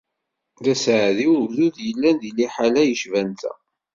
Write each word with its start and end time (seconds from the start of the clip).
D 0.63 0.65
aseɛdi 0.73 1.27
ugdud 1.35 1.75
yellan 1.87 2.15
di 2.21 2.31
liḥala 2.37 2.83
yecban 2.89 3.29
ta! 3.41 3.53